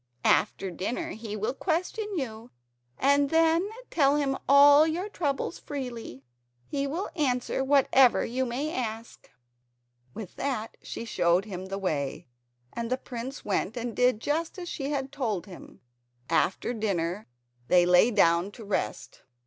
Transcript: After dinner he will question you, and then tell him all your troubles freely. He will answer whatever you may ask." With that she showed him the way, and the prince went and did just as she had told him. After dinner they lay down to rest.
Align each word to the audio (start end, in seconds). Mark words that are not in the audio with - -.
After 0.25 0.71
dinner 0.71 1.11
he 1.11 1.35
will 1.35 1.53
question 1.53 2.07
you, 2.17 2.49
and 2.97 3.29
then 3.29 3.69
tell 3.91 4.15
him 4.15 4.35
all 4.49 4.87
your 4.87 5.07
troubles 5.07 5.59
freely. 5.59 6.23
He 6.65 6.87
will 6.87 7.11
answer 7.15 7.63
whatever 7.63 8.25
you 8.25 8.43
may 8.43 8.73
ask." 8.73 9.29
With 10.15 10.37
that 10.37 10.75
she 10.81 11.05
showed 11.05 11.45
him 11.45 11.67
the 11.67 11.77
way, 11.77 12.25
and 12.73 12.89
the 12.89 12.97
prince 12.97 13.45
went 13.45 13.77
and 13.77 13.95
did 13.95 14.19
just 14.19 14.57
as 14.57 14.67
she 14.67 14.89
had 14.89 15.11
told 15.11 15.45
him. 15.45 15.81
After 16.31 16.73
dinner 16.73 17.27
they 17.67 17.85
lay 17.85 18.09
down 18.09 18.49
to 18.53 18.65
rest. 18.65 19.21